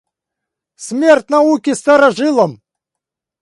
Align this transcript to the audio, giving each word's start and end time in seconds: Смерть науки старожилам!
Смерть 0.87 1.29
науки 1.29 1.75
старожилам! 1.75 2.63